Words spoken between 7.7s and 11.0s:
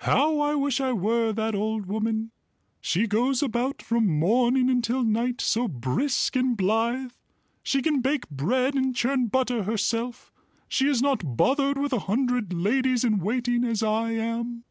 can bake bread and churn butter herself; she is